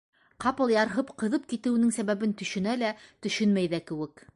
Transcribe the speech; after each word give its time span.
Ҡапыл 0.45 0.71
ярһып, 0.75 1.11
ҡыҙып 1.23 1.45
китеүенең 1.53 1.95
сәбәбен 2.01 2.35
төшөнә 2.43 2.77
лә, 2.85 2.95
төшөнмәй 3.29 3.75
ҙә 3.77 3.87
кеүек. 3.93 4.27